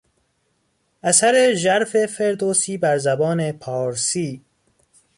اثر 1.03 1.53
ژرف 1.53 2.05
فردوسی 2.05 2.77
بر 2.77 2.97
زبان 2.97 3.51
پارسی 3.51 4.41